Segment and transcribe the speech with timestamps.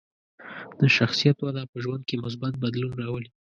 [0.79, 3.29] د شخصیت وده په ژوند کې مثبت بدلون راولي.